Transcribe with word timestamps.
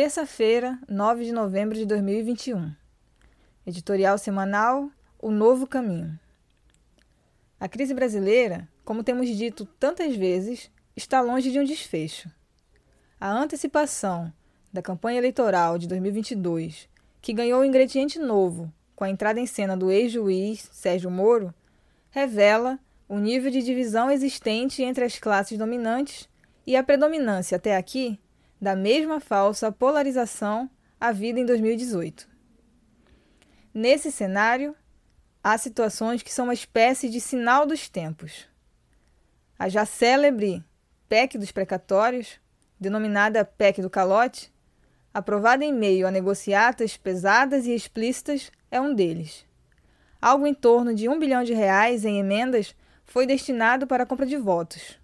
terça-feira, 0.00 0.78
9 0.88 1.24
de 1.24 1.32
novembro 1.32 1.76
de 1.76 1.84
2021. 1.84 2.72
Editorial 3.66 4.16
semanal 4.16 4.92
O 5.18 5.28
Novo 5.28 5.66
Caminho. 5.66 6.16
A 7.58 7.68
crise 7.68 7.92
brasileira, 7.92 8.68
como 8.84 9.02
temos 9.02 9.28
dito 9.28 9.66
tantas 9.66 10.14
vezes, 10.14 10.70
está 10.96 11.20
longe 11.20 11.50
de 11.50 11.58
um 11.58 11.64
desfecho. 11.64 12.30
A 13.20 13.28
antecipação 13.28 14.32
da 14.72 14.80
campanha 14.80 15.18
eleitoral 15.18 15.76
de 15.76 15.88
2022, 15.88 16.88
que 17.20 17.32
ganhou 17.32 17.60
um 17.60 17.64
ingrediente 17.64 18.20
novo 18.20 18.72
com 18.94 19.02
a 19.02 19.10
entrada 19.10 19.40
em 19.40 19.46
cena 19.46 19.76
do 19.76 19.90
ex-juiz 19.90 20.68
Sérgio 20.70 21.10
Moro, 21.10 21.52
revela 22.12 22.78
o 23.08 23.18
nível 23.18 23.50
de 23.50 23.64
divisão 23.64 24.08
existente 24.08 24.80
entre 24.80 25.04
as 25.04 25.18
classes 25.18 25.58
dominantes 25.58 26.28
e 26.64 26.76
a 26.76 26.84
predominância 26.84 27.56
até 27.56 27.76
aqui 27.76 28.16
da 28.60 28.74
mesma 28.74 29.20
falsa 29.20 29.70
polarização 29.70 30.68
havida 31.00 31.38
em 31.38 31.46
2018. 31.46 32.28
Nesse 33.72 34.10
cenário, 34.10 34.74
há 35.42 35.56
situações 35.56 36.22
que 36.22 36.32
são 36.32 36.46
uma 36.46 36.54
espécie 36.54 37.08
de 37.08 37.20
sinal 37.20 37.66
dos 37.66 37.88
tempos. 37.88 38.48
A 39.58 39.68
já 39.68 39.84
célebre 39.84 40.64
PEC 41.08 41.38
dos 41.38 41.52
precatórios, 41.52 42.40
denominada 42.78 43.44
PEC 43.44 43.80
do 43.80 43.90
calote, 43.90 44.52
aprovada 45.12 45.64
em 45.64 45.72
meio 45.72 46.06
a 46.06 46.10
negociatas 46.10 46.96
pesadas 46.96 47.66
e 47.66 47.74
explícitas, 47.74 48.50
é 48.70 48.80
um 48.80 48.94
deles. 48.94 49.46
Algo 50.20 50.46
em 50.46 50.54
torno 50.54 50.94
de 50.94 51.08
um 51.08 51.18
bilhão 51.18 51.44
de 51.44 51.54
reais 51.54 52.04
em 52.04 52.18
emendas 52.18 52.74
foi 53.04 53.26
destinado 53.26 53.86
para 53.86 54.02
a 54.02 54.06
compra 54.06 54.26
de 54.26 54.36
votos. 54.36 54.98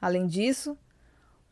Além 0.00 0.26
disso, 0.26 0.78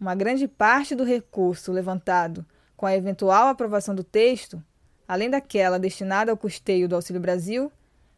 uma 0.03 0.17
grande 0.17 0.49
parte 0.49 0.97
do 0.97 1.05
recurso 1.05 1.71
levantado 1.71 2.45
com 2.77 2.85
a 2.85 2.97
eventual 2.97 3.47
aprovação 3.47 3.95
do 3.95 4.03
texto, 4.03 4.61
além 5.07 5.31
daquela 5.31 5.79
destinada 5.79 6.33
ao 6.33 6.37
custeio 6.37 6.89
do 6.89 6.97
Auxílio 6.97 7.23
Brasil, 7.23 7.71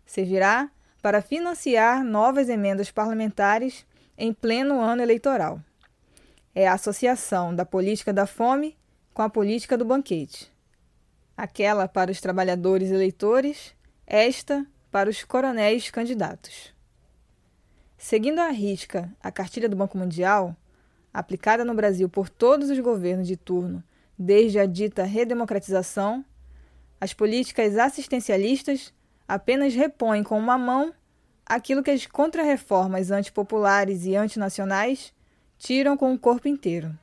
servirá 0.06 0.70
para 1.03 1.20
financiar 1.20 2.03
novas 2.03 2.48
emendas 2.48 2.91
parlamentares 2.91 3.86
em 4.17 4.33
pleno 4.33 4.81
ano 4.81 5.03
eleitoral. 5.03 5.61
É 6.55 6.67
a 6.67 6.73
associação 6.73 7.55
da 7.55 7.67
política 7.67 8.14
da 8.14 8.27
fome 8.27 8.78
com 9.12 9.20
a 9.20 9.28
política 9.28 9.77
do 9.77 9.84
banquete. 9.84 10.51
Aquela 11.36 11.86
para 11.86 12.11
os 12.11 12.19
trabalhadores 12.19 12.91
eleitores, 12.91 13.75
esta 14.06 14.67
para 14.91 15.11
os 15.11 15.23
coronéis 15.23 15.91
candidatos. 15.91 16.73
Seguindo 17.98 18.39
à 18.39 18.48
risca 18.48 19.12
a 19.23 19.30
cartilha 19.30 19.69
do 19.69 19.77
Banco 19.77 19.98
Mundial, 19.98 20.56
aplicada 21.15 21.65
no 21.65 21.73
Brasil 21.73 22.09
por 22.09 22.29
todos 22.29 22.69
os 22.69 22.79
governos 22.81 23.29
de 23.29 23.37
turno 23.37 23.84
desde 24.19 24.59
a 24.59 24.67
dita 24.67 25.05
redemocratização, 25.05 26.25
as 27.01 27.15
políticas 27.15 27.79
assistencialistas 27.79 28.93
apenas 29.27 29.75
repõem 29.75 30.25
com 30.25 30.37
uma 30.37 30.59
mão 30.59 30.92
aquilo 31.47 31.83
que 31.83 31.91
as 31.91 32.05
contrarreformas 32.07 33.12
antipopulares 33.12 34.05
e 34.05 34.17
antinacionais 34.17 35.12
tiram 35.57 35.97
com 35.97 36.12
o 36.12 36.19
corpo 36.19 36.48
inteiro. 36.48 36.97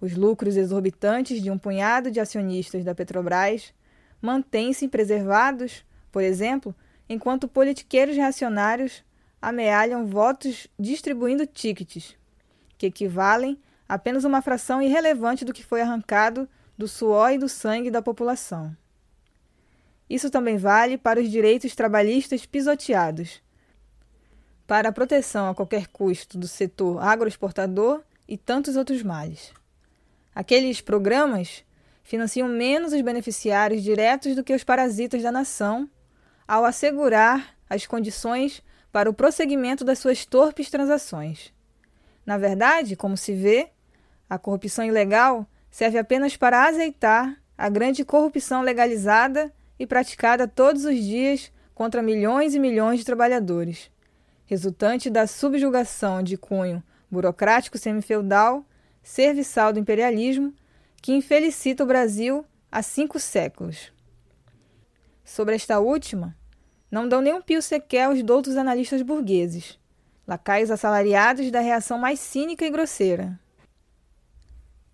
Os 0.00 0.16
lucros 0.16 0.56
exorbitantes 0.56 1.40
de 1.40 1.50
um 1.50 1.58
punhado 1.58 2.10
de 2.10 2.18
acionistas 2.18 2.84
da 2.84 2.94
Petrobras 2.94 3.72
mantêm-se 4.20 4.88
preservados, 4.88 5.84
por 6.10 6.22
exemplo, 6.22 6.74
enquanto 7.08 7.46
politiqueiros 7.46 8.16
reacionários 8.16 9.04
amealham 9.40 10.06
votos 10.06 10.66
distribuindo 10.78 11.46
tickets 11.46 12.16
que 12.90 13.04
equivalem 13.04 13.58
a 13.88 13.94
apenas 13.94 14.24
uma 14.24 14.42
fração 14.42 14.82
irrelevante 14.82 15.44
do 15.44 15.52
que 15.52 15.64
foi 15.64 15.80
arrancado 15.80 16.48
do 16.76 16.88
suor 16.88 17.32
e 17.32 17.38
do 17.38 17.48
sangue 17.48 17.90
da 17.90 18.02
população. 18.02 18.76
Isso 20.08 20.30
também 20.30 20.56
vale 20.56 20.98
para 20.98 21.20
os 21.20 21.30
direitos 21.30 21.74
trabalhistas 21.74 22.44
pisoteados, 22.44 23.42
para 24.66 24.88
a 24.88 24.92
proteção 24.92 25.48
a 25.48 25.54
qualquer 25.54 25.86
custo 25.88 26.36
do 26.36 26.48
setor 26.48 27.02
agroexportador 27.02 28.02
e 28.28 28.36
tantos 28.36 28.76
outros 28.76 29.02
males. 29.02 29.52
Aqueles 30.34 30.80
programas 30.80 31.64
financiam 32.02 32.48
menos 32.48 32.92
os 32.92 33.00
beneficiários 33.00 33.82
diretos 33.82 34.34
do 34.34 34.44
que 34.44 34.54
os 34.54 34.64
parasitas 34.64 35.22
da 35.22 35.32
nação, 35.32 35.88
ao 36.46 36.64
assegurar 36.64 37.54
as 37.68 37.86
condições 37.86 38.62
para 38.92 39.08
o 39.08 39.14
prosseguimento 39.14 39.84
das 39.84 39.98
suas 39.98 40.26
torpes 40.26 40.68
transações. 40.68 41.54
Na 42.24 42.38
verdade, 42.38 42.96
como 42.96 43.16
se 43.16 43.32
vê, 43.32 43.70
a 44.28 44.38
corrupção 44.38 44.84
ilegal 44.84 45.46
serve 45.70 45.98
apenas 45.98 46.36
para 46.36 46.66
azeitar 46.66 47.36
a 47.56 47.68
grande 47.68 48.04
corrupção 48.04 48.62
legalizada 48.62 49.52
e 49.78 49.86
praticada 49.86 50.48
todos 50.48 50.84
os 50.84 50.96
dias 50.96 51.52
contra 51.74 52.02
milhões 52.02 52.54
e 52.54 52.58
milhões 52.58 53.00
de 53.00 53.04
trabalhadores, 53.04 53.90
resultante 54.46 55.10
da 55.10 55.26
subjugação 55.26 56.22
de 56.22 56.36
cunho 56.36 56.82
burocrático 57.10 57.78
semifeudal, 57.78 58.64
serviçal 59.02 59.72
do 59.72 59.78
imperialismo, 59.78 60.52
que 61.00 61.12
infelicita 61.12 61.84
o 61.84 61.86
Brasil 61.86 62.44
há 62.70 62.82
cinco 62.82 63.20
séculos. 63.20 63.92
Sobre 65.24 65.54
esta 65.54 65.78
última, 65.78 66.36
não 66.90 67.08
dão 67.08 67.20
nem 67.20 67.34
um 67.34 67.42
pio 67.42 67.62
sequer 67.62 68.08
os 68.08 68.22
doutos 68.22 68.56
analistas 68.56 69.02
burgueses, 69.02 69.78
lacaios 70.26 70.70
assalariados 70.70 71.50
da 71.50 71.60
reação 71.60 71.98
mais 71.98 72.18
cínica 72.20 72.64
e 72.64 72.70
grosseira. 72.70 73.38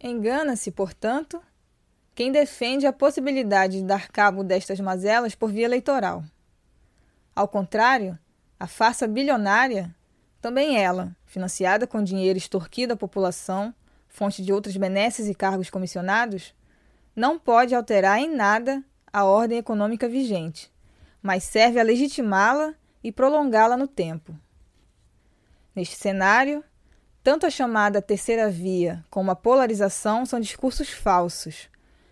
Engana-se, 0.02 0.70
portanto, 0.70 1.42
quem 2.14 2.32
defende 2.32 2.86
a 2.86 2.92
possibilidade 2.92 3.78
de 3.78 3.84
dar 3.84 4.08
cabo 4.08 4.42
destas 4.42 4.80
mazelas 4.80 5.34
por 5.34 5.50
via 5.50 5.64
eleitoral. 5.64 6.24
Ao 7.34 7.46
contrário, 7.46 8.18
a 8.58 8.66
farsa 8.66 9.06
bilionária, 9.06 9.94
também 10.40 10.76
ela, 10.76 11.16
financiada 11.24 11.86
com 11.86 12.02
dinheiro 12.02 12.38
extorquido 12.38 12.94
à 12.94 12.96
população, 12.96 13.74
fonte 14.08 14.42
de 14.42 14.52
outras 14.52 14.76
benesses 14.76 15.28
e 15.28 15.34
cargos 15.34 15.70
comissionados, 15.70 16.54
não 17.14 17.38
pode 17.38 17.74
alterar 17.74 18.18
em 18.18 18.34
nada 18.34 18.82
a 19.12 19.24
ordem 19.24 19.58
econômica 19.58 20.08
vigente, 20.08 20.70
mas 21.22 21.44
serve 21.44 21.78
a 21.78 21.82
legitimá-la 21.82 22.74
e 23.02 23.10
prolongá-la 23.12 23.76
no 23.76 23.86
tempo. 23.86 24.34
Neste 25.74 25.96
cenário, 25.96 26.64
tanto 27.22 27.46
a 27.46 27.50
chamada 27.50 28.02
terceira 28.02 28.50
via 28.50 29.04
como 29.10 29.30
a 29.30 29.36
polarização 29.36 30.26
são 30.26 30.40
discursos 30.40 30.88
falsos, 30.90 31.68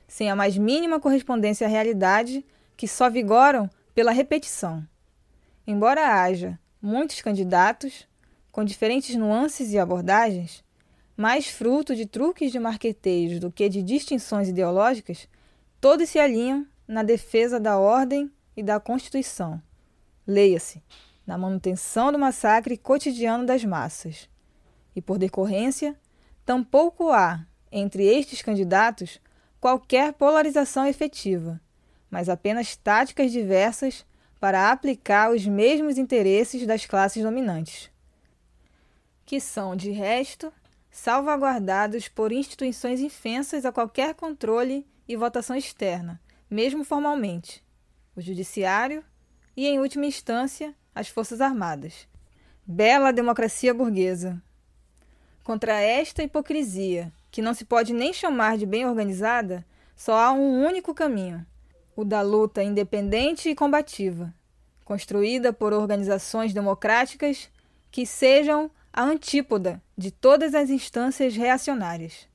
sem 0.06 0.30
a 0.30 0.36
mais 0.36 0.56
mínima 0.56 1.00
correspondência 1.00 1.66
à 1.66 1.70
realidade, 1.70 2.44
que 2.76 2.86
só 2.86 3.10
vigoram 3.10 3.68
pela 3.94 4.12
repetição. 4.12 4.86
Embora 5.66 6.22
haja 6.22 6.58
muitos 6.80 7.20
candidatos, 7.20 8.06
com 8.52 8.64
diferentes 8.64 9.16
nuances 9.16 9.72
e 9.72 9.78
abordagens, 9.78 10.64
mais 11.16 11.48
fruto 11.48 11.96
de 11.96 12.06
truques 12.06 12.52
de 12.52 12.60
marqueteiros 12.60 13.40
do 13.40 13.50
que 13.50 13.68
de 13.68 13.82
distinções 13.82 14.48
ideológicas, 14.48 15.28
todos 15.80 16.08
se 16.08 16.18
alinham 16.18 16.66
na 16.86 17.02
defesa 17.02 17.58
da 17.58 17.76
ordem 17.76 18.30
e 18.56 18.62
da 18.62 18.78
Constituição. 18.78 19.60
Leia-se 20.26 20.82
na 21.28 21.36
manutenção 21.36 22.10
do 22.10 22.18
massacre 22.18 22.78
cotidiano 22.78 23.44
das 23.44 23.62
massas. 23.62 24.30
E, 24.96 25.02
por 25.02 25.18
decorrência, 25.18 25.94
tampouco 26.42 27.10
há, 27.10 27.46
entre 27.70 28.02
estes 28.02 28.40
candidatos, 28.40 29.20
qualquer 29.60 30.14
polarização 30.14 30.86
efetiva, 30.86 31.60
mas 32.10 32.30
apenas 32.30 32.76
táticas 32.76 33.30
diversas 33.30 34.06
para 34.40 34.72
aplicar 34.72 35.30
os 35.30 35.44
mesmos 35.44 35.98
interesses 35.98 36.66
das 36.66 36.86
classes 36.86 37.22
dominantes, 37.22 37.90
que 39.26 39.38
são, 39.38 39.76
de 39.76 39.90
resto, 39.90 40.50
salvaguardados 40.90 42.08
por 42.08 42.32
instituições 42.32 43.00
infensas 43.00 43.66
a 43.66 43.72
qualquer 43.72 44.14
controle 44.14 44.86
e 45.06 45.14
votação 45.14 45.54
externa, 45.54 46.18
mesmo 46.48 46.84
formalmente, 46.84 47.62
o 48.16 48.20
Judiciário 48.22 49.04
e, 49.54 49.66
em 49.66 49.78
última 49.78 50.06
instância, 50.06 50.74
as 50.98 51.06
Forças 51.06 51.40
Armadas. 51.40 52.08
Bela 52.66 53.12
democracia 53.12 53.72
burguesa. 53.72 54.42
Contra 55.44 55.80
esta 55.80 56.24
hipocrisia, 56.24 57.12
que 57.30 57.40
não 57.40 57.54
se 57.54 57.64
pode 57.64 57.92
nem 57.92 58.12
chamar 58.12 58.58
de 58.58 58.66
bem 58.66 58.84
organizada, 58.84 59.64
só 59.94 60.18
há 60.18 60.32
um 60.32 60.66
único 60.66 60.92
caminho: 60.92 61.46
o 61.94 62.04
da 62.04 62.20
luta 62.20 62.64
independente 62.64 63.48
e 63.48 63.54
combativa, 63.54 64.34
construída 64.84 65.52
por 65.52 65.72
organizações 65.72 66.52
democráticas 66.52 67.48
que 67.92 68.04
sejam 68.04 68.68
a 68.92 69.04
antípoda 69.04 69.80
de 69.96 70.10
todas 70.10 70.52
as 70.52 70.68
instâncias 70.68 71.36
reacionárias. 71.36 72.26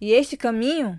E 0.00 0.12
este 0.12 0.36
caminho, 0.36 0.98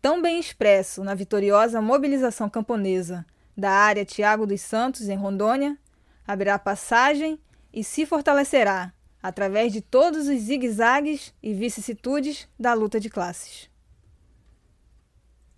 tão 0.00 0.22
bem 0.22 0.40
expresso 0.40 1.04
na 1.04 1.14
vitoriosa 1.14 1.82
mobilização 1.82 2.48
camponesa 2.48 3.26
da 3.54 3.70
área 3.70 4.04
Tiago 4.04 4.46
dos 4.46 4.62
Santos, 4.62 5.10
em 5.10 5.16
Rondônia, 5.16 5.78
abrirá 6.26 6.58
passagem 6.58 7.38
e 7.72 7.82
se 7.82 8.06
fortalecerá 8.06 8.92
através 9.22 9.72
de 9.72 9.80
todos 9.80 10.28
os 10.28 10.38
zigue-zagues 10.38 11.34
e 11.42 11.54
vicissitudes 11.54 12.48
da 12.58 12.74
luta 12.74 13.00
de 13.00 13.08
classes. 13.08 13.70